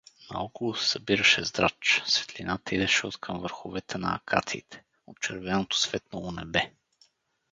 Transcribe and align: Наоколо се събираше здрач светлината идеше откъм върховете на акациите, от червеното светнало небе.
Наоколо 0.31 0.75
се 0.75 0.89
събираше 0.89 1.45
здрач 1.45 2.01
светлината 2.05 2.75
идеше 2.75 3.07
откъм 3.07 3.39
върховете 3.39 3.97
на 3.97 4.15
акациите, 4.15 4.83
от 5.07 5.19
червеното 5.19 5.79
светнало 5.79 6.31
небе. 6.31 6.73